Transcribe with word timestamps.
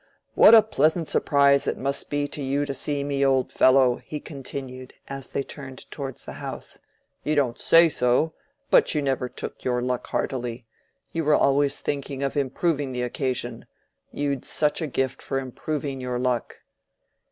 What 0.33 0.55
a 0.55 0.63
pleasant 0.63 1.07
surprise 1.07 1.67
it 1.67 1.77
must 1.77 2.09
be 2.09 2.27
to 2.29 2.41
you 2.41 2.65
to 2.65 2.73
see 2.73 3.03
me, 3.03 3.23
old 3.23 3.51
fellow!" 3.51 3.97
he 3.97 4.19
continued, 4.19 4.95
as 5.07 5.29
they 5.31 5.43
turned 5.43 5.91
towards 5.91 6.25
the 6.25 6.33
house. 6.41 6.79
"You 7.23 7.35
don't 7.35 7.59
say 7.59 7.87
so; 7.87 8.33
but 8.71 8.95
you 8.95 9.03
never 9.03 9.29
took 9.29 9.63
your 9.63 9.79
luck 9.79 10.07
heartily—you 10.07 11.23
were 11.23 11.35
always 11.35 11.79
thinking 11.81 12.23
of 12.23 12.35
improving 12.35 12.93
the 12.93 13.03
occasion—you'd 13.03 14.43
such 14.43 14.81
a 14.81 14.87
gift 14.87 15.21
for 15.21 15.37
improving 15.37 16.01
your 16.01 16.17
luck." 16.17 16.63